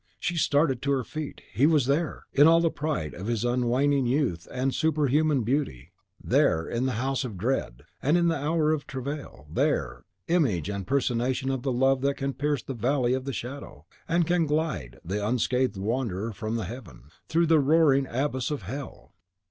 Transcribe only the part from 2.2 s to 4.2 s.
in all the pride of his unwaning